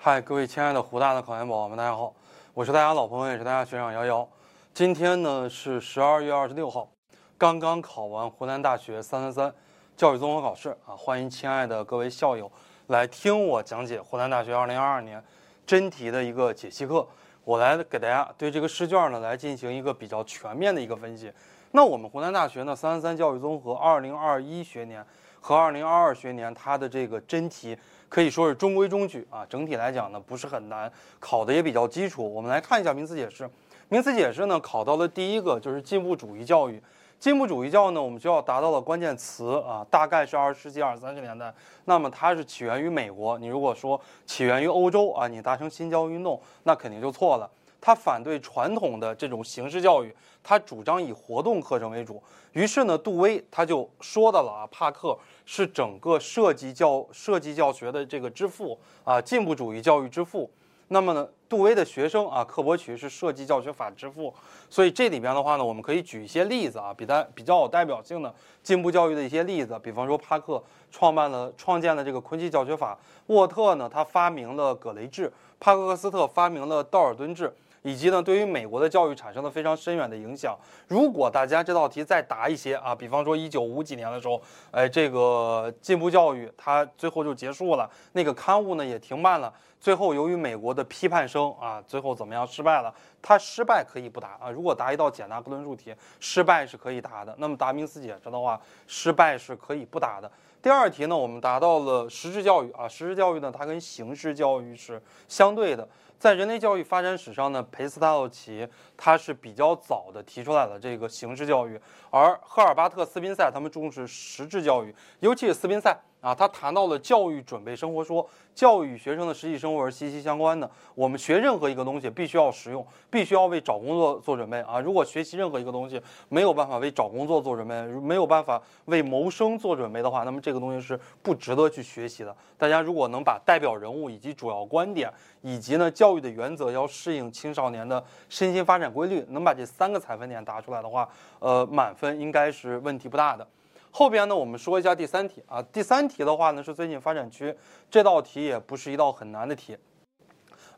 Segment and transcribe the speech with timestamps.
[0.00, 2.14] 嗨，各位亲爱的湖大的考研宝宝们，大家好，
[2.54, 4.26] 我是大家老朋友，也是大家学长姚姚。
[4.72, 6.88] 今天呢是十二月二十六号，
[7.36, 9.54] 刚刚考完湖南大学三三三
[9.96, 12.48] 教育综合考试啊，欢迎亲爱的各位校友
[12.86, 15.20] 来听我讲解湖南大学二零二二年
[15.66, 17.04] 真题的一个解析课。
[17.42, 21.32] 我来给大家对这个试卷呢来进行一个比较全面的一个分析。
[21.72, 25.04] 那我们湖南大学呢三三三教育综合二零二一学年
[25.40, 27.76] 和二零二二学年它的这个真题。
[28.08, 32.32] 可以说是中规中矩啊，整体来讲呢不是很难，考的也比较基础。
[32.32, 33.48] 我们来看一下名词解释，
[33.88, 36.82] 名词解释呢考到了第一个就是进步主义教育，
[37.18, 41.52] 进步主义教育呢我们需要达到的关键词啊，大概是二十世纪二三十年代，
[41.84, 43.38] 那么它是起源于美国。
[43.38, 47.50] 你如果说起源于欧洲啊，你达成新教运动，那肯定就错了。
[47.80, 52.22] 他反对传统的这种形式教育，他主张以活动课程为主。
[52.52, 60.50] 于是呢，杜威他就说到了啊，帕克是整个设计教设计教学的这个之父啊，进步主义教育之父。
[60.90, 64.32] 那么呢，杜威的学生啊，克伯曲是设计教学法之父。
[64.70, 69.78] 所以这里边的话呢，我们可以举一些例子啊，比代比较有代表性的进步教育的一些例子。
[69.82, 77.54] 比方说，帕克创办了创建了这个昆西教学法，沃特呢他发明了葛雷制，帕克克斯特发明了道尔顿制。
[77.88, 80.54] 以及呢，对于美国的教育产生了非常深远的影响。
[80.88, 84.38] 如果大家这道题再答一些啊，比方说一九五几年的时候，
[84.70, 89.50] 哎，这个进步教育它最后就结束了，那个刊物呢也停办了。
[89.80, 92.92] 最后由于美国的批判声啊，最后怎么样失败了？
[93.22, 94.50] 它失败可以不答啊。
[94.50, 97.34] 如果答一道简答论述题，失败是可以答的。
[97.38, 100.30] 那么答名词解释的话，失败是可以不答的。
[100.60, 105.88] 第二题呢，我们达到了实质教育啊，实质教育呢，它跟形式教育是相对的。
[106.18, 108.66] 在人类教育发展史上呢，裴斯塔洛奇
[108.96, 111.80] 他是比较早的提出来了这个形式教育，
[112.10, 115.96] 而赫尔巴特、斯宾塞他们重视实质教育，尤其是斯宾塞。
[116.20, 120.68] 啊，他谈到了教育准备生活说，教育与学生的实际生活是息息相关的。
[120.96, 124.80] 我们学任何一个东西，必须要实用，必须要为找工作做准备啊。
[124.80, 132.36] 如果学习任何一个东西没有办法为找工作做准备，没有办法为谋生做准备的话，那么这个东西是不值得去学习的。
[132.56, 135.08] 大家如果能把代表人物以及主要观点，
[135.42, 141.06] 以及呢教教育的原则要适应青少年的身心发展规律，能把这三个采分点答出来的话，
[141.38, 143.46] 呃，满分应该是问题不大的。
[143.90, 145.62] 后边呢，我们说一下第三题啊。
[145.70, 147.54] 第三题的话呢，是最近发展区
[147.90, 149.76] 这道题也不是一道很难的题。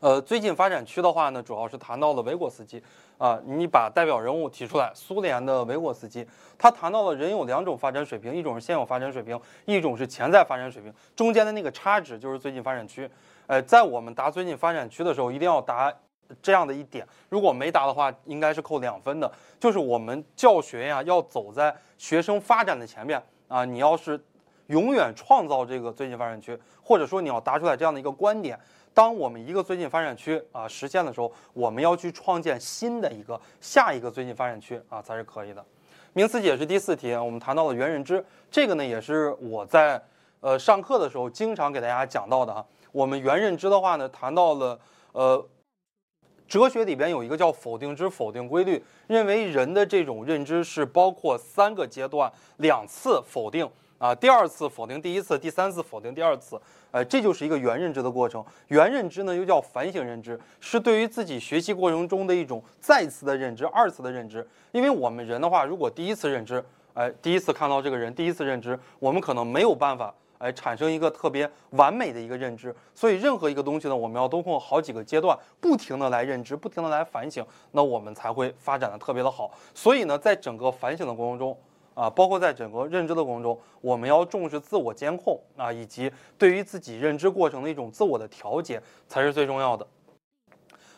[0.01, 2.83] 呃，最近发展区的话呢，主要是谈到了维果斯基
[3.17, 3.39] 啊。
[3.45, 6.27] 你把代表人物提出来，苏联的维果斯基，
[6.57, 13.09] 他谈到了人有两种发展水平，一种是现有发展水平，一种是潜在发展水平，中间的那个差值就是最近发展区。
[13.51, 15.93] 呃，在我们答最近发展区的时候，一定要答。
[16.41, 19.29] 这样的一点，如果没答的话，应该是扣两分的。
[19.59, 23.65] 就是我们教学呀，要走在学生发展的前面啊。
[23.65, 24.17] 你要是
[24.67, 28.57] 永远创造这个最近发展区，或者说你要答出来这样的一个观点，
[28.93, 35.61] 当我们一个最近发展区啊实现的时候，我们要去创建新的一个下一个最近发展区啊才是可以的。
[36.13, 40.01] 名词解释第四题，我们谈到了原认知，这个呢也是我在
[40.39, 42.65] 呃上课的时候经常给大家讲到的哈。
[42.91, 44.79] 我们原认知的话呢，谈到了
[45.13, 45.47] 呃。
[46.47, 53.65] 哲学里边有一个叫否定之否定规律，认为人的这种认知是包括三个阶段，两次否定
[53.97, 58.43] 啊，第二次否定第一次，第三次否定第二次，呃，这就是一个原认知的过程。
[58.67, 64.45] 原认知呢又叫反省认知，是对于自己学习过程中的一种再次的认知、二次的认知。
[64.73, 66.61] 因为我们人的话，如果第一次认知，
[66.95, 70.13] 哎，第一次看到这个人，第一次认知，我们可能没有办法。
[70.41, 79.51] 哎，产生一个特别完美的一个认知，所以任何一个东西呢，我们要通过好几个阶段，不停的来认知，不停的来反省，那我们才会发展的特别的好。
[79.75, 81.55] 所以呢，在整个反省的过程中，
[81.93, 89.85] 啊，包括在整个认知的过程中，我们要重视自我监控啊，以及对于自己认知过程的一种自我的调节，才是最重要的。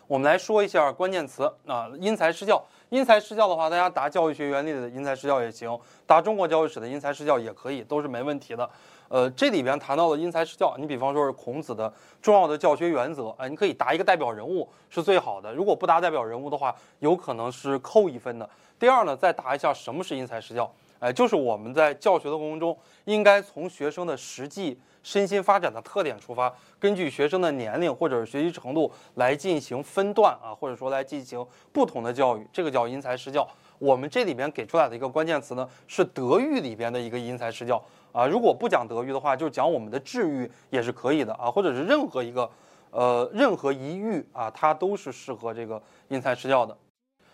[0.08, 2.64] 我们来说一下关键词啊，因材施教。
[2.90, 8.70] 因材施教的话，大家答教育学原理的因材施教也行，答中国教育史的因材施教也可以，都是没问题的。
[9.14, 15.54] 呃，这里边谈到了因材施教，你比方说是孔子的重要的教学原则，哎，你可以答一个代表人物是最好的。
[15.54, 18.50] 如果不答代表人物的话，有可能是扣一分的。
[18.80, 20.68] 第二呢，再答一下什么是因材施教，
[20.98, 33.48] 哎，就是我们在教学的过程中，应该从学生的实际身心发展的特点出发，根据学生的年龄或者是学习程度来进行分段啊，或者说来进行不同的教育，这个叫因材施教。
[33.84, 37.84] 我们这里边给出来的一个关键词呢，是德育里边的一个因材施教。
[38.14, 42.50] 啊，如果不讲德育的话，就讲我们的智育也是可以的啊，或者是任何一个，
[42.92, 46.78] 呃，任何一育啊，它都是适合这个因材施教的。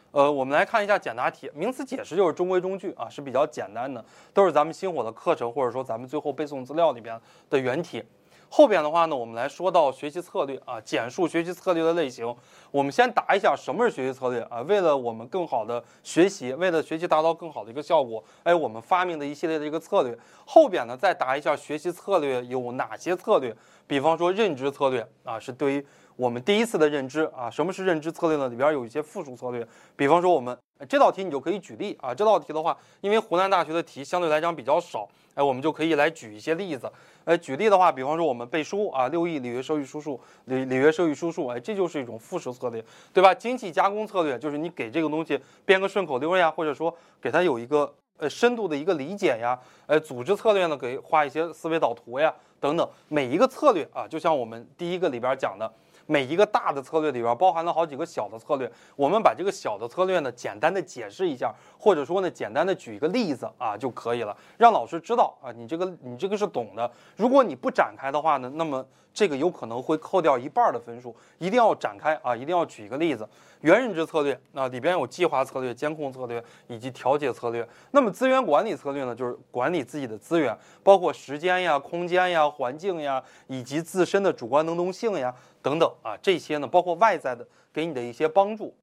[0.09, 4.03] 呃，我们来看一下简答题，名词解释就是中规中矩啊，是比较简单的，
[4.33, 8.03] 都是咱们星火的课程或者说咱们最后背诵资料里边的原题。
[8.49, 12.35] 后边的话呢，我们来说到学习策略啊，简述学习策略的类型。
[12.71, 14.61] 我们先答一下什么是学习策略啊？
[14.61, 20.17] 为了我们更好的学习，为了学习达到更好的一个效果，哎，我们发明的一系列的一个策略。
[20.45, 23.55] 后边呢，再答一下学习策略有哪些策略？
[23.85, 25.85] 比方说认知策略啊，是对于
[26.19, 27.49] 我们第一次的认知啊。
[27.49, 28.49] 什么是认知策略呢？
[28.49, 29.65] 里边有一些附属策略。
[29.95, 30.55] 比方说我们
[30.89, 32.13] 这道题你就可以举例啊。
[32.13, 36.91] 这道题的话，因为湖南大学的题相对来讲比较少，哎，我们就可以来举一些例子。
[37.23, 42.83] 呃，举例的话，比方说我们背书啊，六艺礼乐射御书数，礼礼乐射御书数，哎，这就是一种复式策略，
[43.13, 43.33] 对吧？
[43.33, 49.57] 精细加工策略就是你给这个东西编个顺口溜呀，或者说给它有一个呃深度的一个理解呀。
[49.87, 52.85] 呃，组织策略呢，给画一些思维导图呀，等等。
[53.07, 55.71] 每一个策略啊，就像我们第一个里边讲的。
[56.09, 66.91] 每一个大的策略里边包含了好几个小的策略，我们把这个小的策略呢简单的解释一下，或者说呢简单的举一个例子啊就可以了，让老师知道啊你这个你这个是懂的。
[67.15, 68.83] 如果你不展开的话呢，那么
[69.13, 73.27] 这个有可能会扣掉一半的分数，一定要展开啊，一定要举一个例子。
[73.61, 77.67] 原认知策略啊里边有计划策略、监控策略以及调节策略。
[77.91, 85.35] 那么资源管理策略呢，就是管理自己的资源，包括时间呀、空间呀、环境呀，以及自身的主观能动性呀。
[85.61, 88.73] 等等啊，这些呢，包括外在的给你的一些帮助，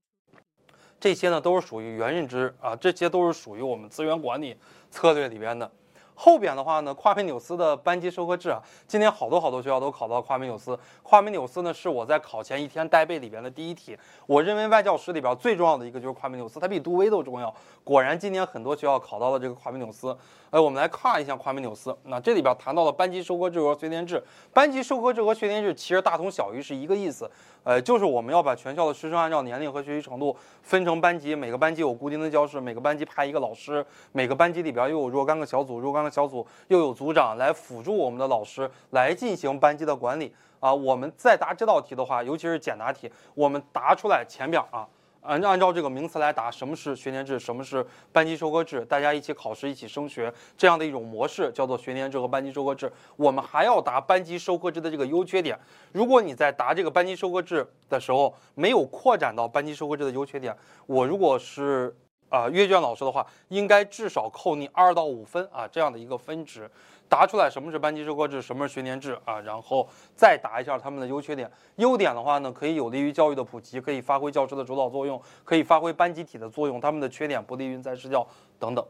[1.00, 4.54] 这些呢都是属于原认知啊，这些都是属于我们资源管理
[4.90, 5.70] 策略里边的。
[6.16, 8.58] 后边的话呢，夸美纽斯的班级授课制啊，
[8.88, 10.76] 今年好多好多学校都考到夸美纽斯。
[11.02, 13.96] 夸美纽斯呢，是我在考前一天带背里边的第一题。
[14.26, 17.54] 我认为外教史里边最重要的一个就是夸美纽斯，它比杜威都重要。
[17.84, 20.16] 果然，今年很多学校考到了这个夸美纽斯。
[20.50, 21.94] 哎，我们来看一下夸美纽斯。
[22.04, 24.22] 那这里边谈到了班级授课制和学年制。
[24.54, 27.30] 班级授课制和学年制其实大同小异，是一个意思。
[27.62, 40.72] 呃，就是我们要把全校的师生按照年龄和学习程度分成班级，每个班级有固定的教室，每个班级派一个老师，每个班级里边又有若干个小组，若干小组又有组长来辅助我们的老师来进行班级的管理啊。
[40.72, 44.86] 我们再答这道题的话，尤其是简答题，我们答出来前边啊。
[45.22, 52.92] 按按照这个名词来答，什么是学年制，什么是班级授课制，大家一起考试，一起升学，这样的一种模式叫做学年制和班级授课制。
[53.16, 55.58] 我们还要答班级授课制的这个优缺点。
[55.90, 60.56] 如果你在答这个班级授课制的时候没有扩展到班级授课制的优缺点，
[60.86, 61.92] 我如果是
[62.28, 66.70] 啊阅卷老师的话，应该至少扣你二到五分啊这样的一个分值。
[67.08, 69.38] 答出来什么是班级授课制，什么是学年制啊？
[69.40, 71.48] 然后再答一下他们的优缺点。
[71.76, 76.80] 优点的话呢，可以有利于教育的普及，可以发挥教师的主导作用，可以发挥班集体的作用。
[76.80, 78.26] 他们的缺点不利于因材施教
[78.58, 78.84] 等等。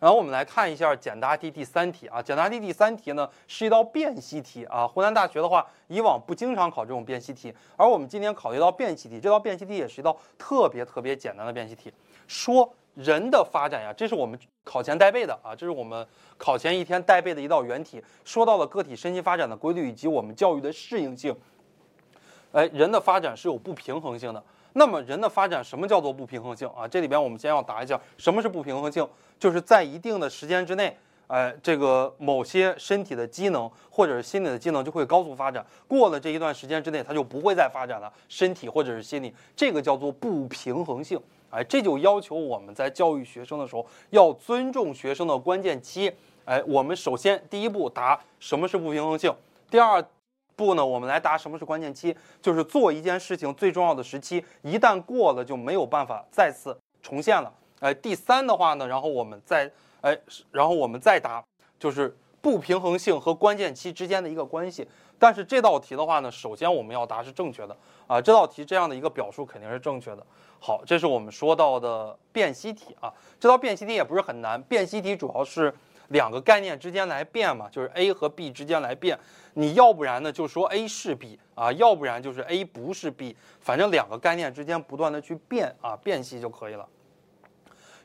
[0.00, 2.22] 然后我们来看一下简答题第三题啊。
[2.22, 4.86] 简答题第三题呢是一道辨析题啊。
[4.86, 9.20] 湖南大学的话，以往不经常考这种辨析题，而我们今天考一道辨析题。
[9.20, 11.92] 这道辨析题也是一道特别特别简单的辨析题，
[12.26, 12.72] 说。
[12.94, 16.04] 人的发展呀，这是我们考前带背的啊，这是我们
[16.36, 21.32] 考前一天带背的一道原题，说到了个体身心发展的规律以及我们教育的适应性。
[22.50, 24.42] 哎，人的发展是有不平衡性的。
[24.74, 26.86] 那么人的发展什么叫做不平衡性啊？
[26.86, 29.06] 这里边我们先要答一下，什么是不平衡性？
[29.38, 41.20] 就是在一定的时间之内，哎，这个某些身体的机能或者是心理的机能就会高速发展，过了这一段时间之内，它就不会再发展了，身体或者是心理，这个叫做不平衡性。
[41.50, 46.12] 哎，这就要求我们在教育学生的时候要尊重学生的关键期。
[46.44, 49.34] 哎，我们首先第一步答什么是不平衡性，
[49.70, 50.04] 第二
[50.58, 57.52] 步呢，我们来答什么是关键期，就是做一件事情最重要的时期，一旦过了就没有办法再次重现了。
[57.78, 60.18] 哎，第三的话呢，然后我们再哎，
[60.50, 61.40] 然后我们再答
[61.78, 64.88] 就是不平衡性和关键期之间的一个关系。
[65.16, 67.76] 但是这道题的话呢，首先我们要答是正确的
[68.08, 70.26] 啊，这道题这样的一个表述肯定是正确的。
[70.58, 73.14] 好，这是我们说到的辨析题啊。
[73.38, 75.72] 这道辨析题也不是很难，辨析题主要是
[76.08, 79.18] 两个概念之间来变嘛，就是 A 和 B 之间来变。
[79.54, 86.86] 你要不然呢就说 A 是 B 啊，要不然就是 A 不是 B，反正两个概念之间不断的去变啊，辨析就可以了。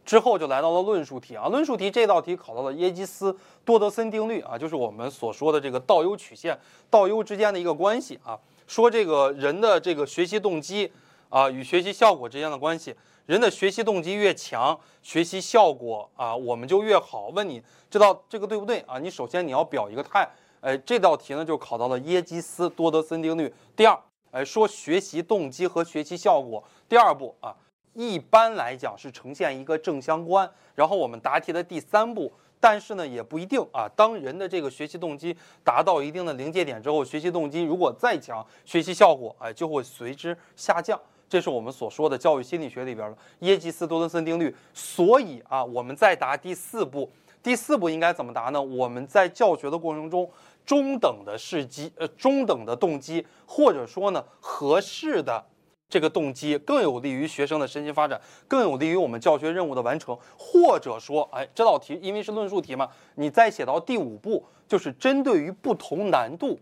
[0.05, 10.91] 之后就来到了论述题啊，论述题这道题考到了耶基斯多德森定律啊，就是我们所说的这个倒 U 曲线，倒 U 之间的一个关系啊，说这个人的这个学习动机。
[11.29, 12.95] 啊，与学习效果之间的关系，
[13.25, 17.29] 人的学习动机越强，学习效果啊我们就越好。
[17.29, 18.99] 问你知道这个对不对啊？
[18.99, 20.29] 你首先你要表一个态。
[20.59, 23.53] 哎，这道题呢就考到了耶基斯多德森定律。
[23.75, 23.97] 第二，
[24.31, 26.61] 哎，说学习动机和学习效果。
[26.89, 27.55] 第二步啊，
[27.93, 30.49] 一般来讲是呈现一个正相关。
[30.75, 33.89] 然后我们答题的第三步，但是呢也不一定啊。
[33.95, 40.99] 当人的这个学习动机达到一定的临界点之后，学习动机如果再强，学习效果哎就会随之下降。
[41.33, 44.55] 这是我们所说的教育心理学里边的耶基斯多德森定律。
[44.71, 47.09] 所以啊，我们再答第四步，
[47.41, 48.61] 第四步应该怎么答呢？
[48.61, 50.29] 我们在教学的过程中，
[50.63, 55.43] 中等的试机，呃，中等的动机，或者说呢合适的
[55.89, 60.15] 这个动机，更有利于学生的身心发展，更有利于我们教学任务的完成。
[60.37, 66.59] 或者说，哎，这道题因为是论述题嘛，你再写到第五步，就是针对于不同难度，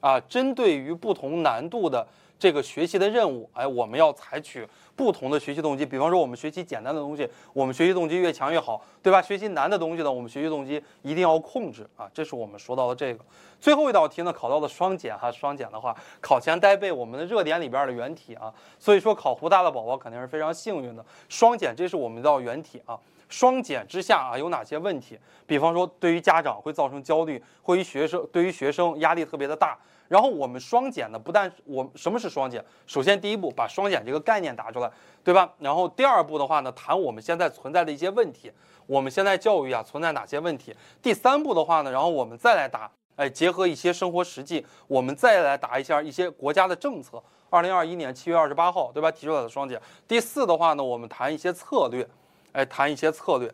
[0.00, 2.06] 啊，针对于不同难度的
[2.38, 4.66] 这个学习的任务，哎，我们要采取。
[4.96, 9.20] 不同的学习动机，比方说我们学习简单的东西，我们学习动机越强越好，对吧？
[9.20, 12.08] 学习难的东西呢，我们学习动机一定要控制啊。
[12.14, 13.18] 这是我们说到的这个
[13.58, 15.32] 最后一道题呢，考到了双减哈。
[15.32, 18.54] 双减的话，考前带背我们的热点里边的原题啊。
[18.78, 21.04] 所以说考湖大的宝宝肯定是非常幸运的。
[21.28, 22.96] 双减，这是我们一道原题啊。
[23.28, 25.18] 双减之下啊，有哪些问题？
[25.44, 29.76] 比方说，对于家长会造成焦虑，会于学生对于学生压力特别的大。
[30.14, 32.64] 然后我们双减呢，不但我什么是双减？
[32.86, 34.88] 首先第一步把双减这个概念答出来，
[35.24, 35.52] 对吧？
[35.58, 38.48] 然后第二步的话呢，谈我们现在存在的一些问题，
[38.86, 40.72] 我们现在教育啊存在哪些问题？
[41.02, 47.20] 第三步的话呢，然后我们再来答，哎，结合一些生活实际，我们再来答一下一些国家的政策。
[47.50, 49.10] 二零二一年七月二十八号，对吧？
[49.10, 49.82] 提出来的双减。
[50.06, 52.08] 第四的话呢，我们谈一些策略，
[52.52, 53.52] 哎，谈一些策略，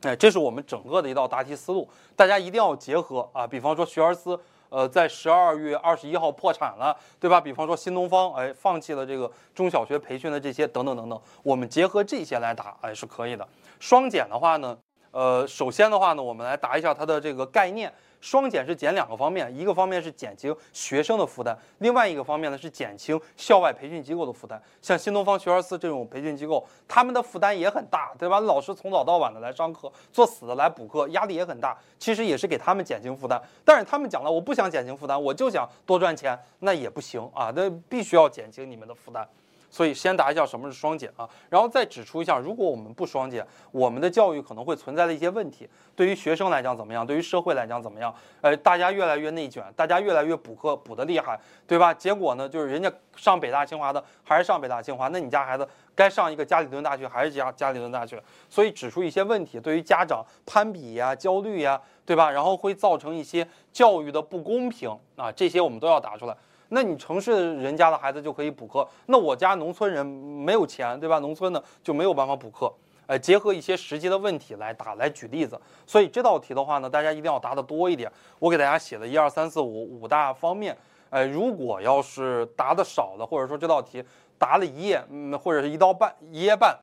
[0.00, 1.86] 哎，这是我们整个的一道答题思路，
[2.16, 4.40] 大家一定要结合啊，比方说学而思。
[4.70, 7.38] 呃，在十二月二十一号破产了，对吧？
[7.38, 13.46] 比方说新东方，哎，放弃了这个中小学培训的这些等等等等，我们结合这些来答，哎，是可以的。
[13.78, 14.78] 双减的话呢，
[15.10, 17.92] 呃，首先的话呢，我们来答一下它的这个概念。
[18.20, 24.60] 双减是减两个方面，一个方面是减轻学生的负担，另外一个方面呢是减轻校外培训机构的负担。
[24.82, 28.40] 像新东方、学而思这种培训机构，他们的负担也很大，对吧？
[28.40, 31.76] 老师从早到晚的来上课，做死的来补课，压力也很大。
[31.98, 39.26] 其实也是给他们减轻负担，但是他们讲了，我不想减轻负担，我就想多赚钱，那也不行啊，那必须要减轻你们的负担。
[39.70, 45.68] 所以先答一下什么是双减啊，然后再指出一下，如果我们不双减，我们的教育可能会存在的一些问题。
[45.94, 47.06] 对于学生来讲怎么样？
[47.06, 48.12] 对于社会来讲怎么样？
[48.40, 51.94] 呃，大家越来越内卷，大家越来越补课补得厉害，对吧？
[51.94, 58.20] 结果呢，就是人家上北大清华的还是上北大清华，那你家孩子该上一个加里顿大学还是加加里顿大学？
[58.48, 62.30] 所以指出一些问题，对于家长攀比呀、焦虑呀，对吧？
[62.30, 66.36] 然后会造成一些教育的不公平啊，这些我们都要答出来。
[66.70, 71.18] 那你城市人家的孩子就可以补课，那我家农村人没有钱，对吧？
[71.18, 72.72] 农村呢就没有办法补课。
[73.06, 75.60] 呃，结合一些实际的问题来答，来举例子。
[75.84, 78.10] 所以这道题的话呢，大家一定要答的多一点。
[78.38, 80.76] 我给大家写了一二三四五五大方面。
[81.10, 84.00] 呃，如果要是答的少了，或者说这道题
[84.38, 86.78] 答了一页，嗯，或者是一道半一页半，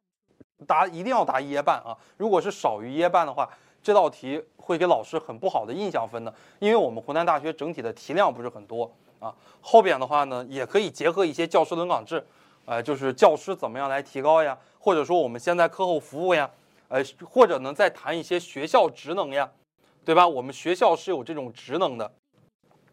[0.68, 1.96] 答一定要答一页半啊。
[2.18, 3.50] 如果是少于一页半的话，
[3.82, 8.92] 这道题会给老师很不好的印象分的，因为我们湖南大学整体的题量不是很多。
[9.20, 12.26] 啊，后边的话呢，也可以结合一些教师轮岗制，
[12.66, 16.50] 呃，就是教师怎么样来提高呀，或者说我们现在课后服务呀，
[16.88, 19.50] 呃，或者呢再谈一些学校职能呀，
[20.06, 20.28] 对吧？
[20.28, 22.12] 我们学校是有这种职能的，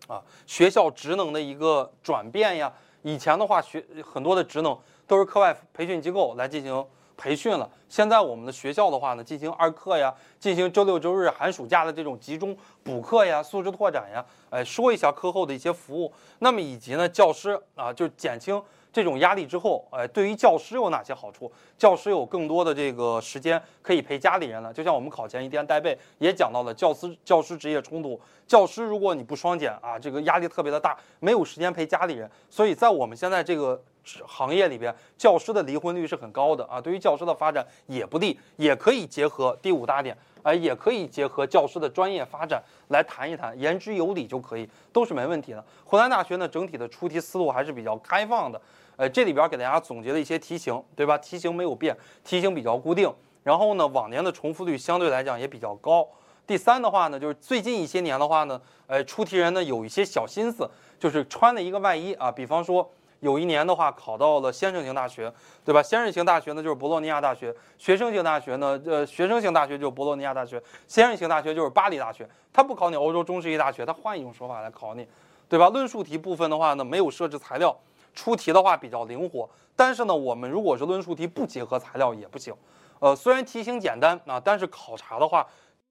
[0.08, 2.72] 啊，学校职能的一个转变呀。
[3.02, 6.86] 以前的话，学很多的职能都是课外培训机构来进行。
[7.16, 18.60] 培训了，现在我们的学校的话呢，进行二课呀，进行周六周日寒暑假的这种集中补课呀，素质拓展呀，哎，说一下课后的一些服务，那么以及呢，教师啊，就减轻
[18.92, 21.50] 这种压力之后，哎，对于教师有哪些好处？
[21.78, 24.72] 教师有更多的这个时间可以陪家里人了。
[24.72, 33.80] 就像我们考前一天带背也讲到了教师教师职业冲突，教师如果你不双减啊，这个压力特别的大，没有时间陪家里人，所以在我们现在这个。
[34.26, 45.64] 行业里边，教师的离婚率是很高的啊，对于教师的发展也不利，也可以结合第五大点，哎，也可以结合教师的专业发展来谈一谈，言之有理就可以，都是没问题的。
[45.84, 48.60] 湖南大学呢，整体的出题思路还是比较开放的，
[48.96, 51.16] 呃，这里边给大家总结了一些题型，对吧？
[51.18, 53.10] 题型没有变，题型比较固定，
[53.42, 56.06] 然后呢，往年的重复率相对来讲也比较高。
[56.46, 60.68] 第三的话呢，就是最近一些年的话呢，呃，出题人呢有一些小心思，
[60.98, 62.86] 就是穿了一个外衣啊，比方说。
[63.24, 65.32] 有一年的话，考到了先生型大学，
[65.64, 65.82] 对吧？
[65.82, 72.28] 先生型大学呢，就是博洛尼亚大学；学生型大学呢，呃，学生型大学就是博洛尼亚大学；先生型大学就是巴黎大学。
[72.52, 75.08] 他不考你欧洲中世纪大学，他换一种说法来考你，
[75.48, 75.70] 对吧？
[75.70, 77.74] 论述题部分的话呢，没有设置材料，
[78.14, 79.48] 出题的话比较灵活。
[79.74, 82.54] 但是呢，我们如果是论述题不结合材料也不行。
[82.98, 85.46] 呃，虽然题型简单啊，但是考察的话，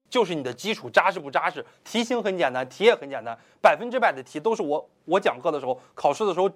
[0.08, 1.66] 就是你的基础扎实不扎实。
[1.82, 6.48] 题型很简单，题也很简单，百分之百的题都是我我讲课的时候考试的时候。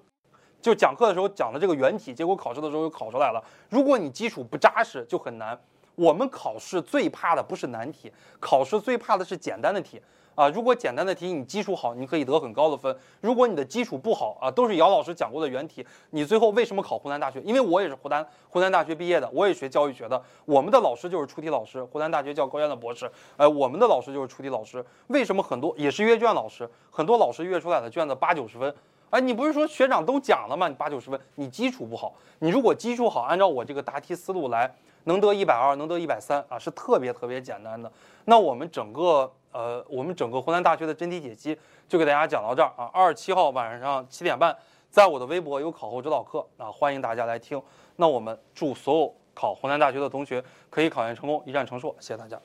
[0.60, 3.42] 就讲课的时候讲的这个原题，结果考试的时候又考出来了。
[3.68, 5.58] 如果你基础不扎实，就很难。
[5.94, 10.00] 我们考试最怕的不是难题，考试最怕的是简单的题。
[10.36, 10.48] 啊。
[10.50, 17.40] 如果简单的题你基础好，你可以得很高的分；如果你的基础不好啊，都是姚老师讲过的原题，你最后为什么考湖南大学？
[17.40, 24.84] 因为我也是湖南湖南大学毕业的，我也学教育学的，我们的老师就是出题老师，湖南大学教高院的博士，呃，我们的老师就是出题老师。
[25.08, 28.72] 为什么很多也是阅卷老师，很多老师阅出来的卷子八九十分？
[29.10, 30.68] 哎，你不是说学长都讲了吗？
[30.68, 32.14] 你八九十分，你基础不好。
[32.40, 34.72] 你如果基础好，按照我这个答题思路来，
[35.04, 37.90] 能得一百二，能得一百三啊，是特别特别简单的。
[38.26, 42.90] 那我们整个呃，我们整个湖南大学的真题解析就给大家讲到这儿啊。
[42.92, 44.54] 二十七号晚上七点半，
[44.90, 47.60] 在我的微博有考后指导课啊，欢迎大家来听。
[47.96, 51.96] 那我们祝所有考湖南大学的同学可以考研成功，一战成硕。
[51.98, 52.38] 谢谢大家。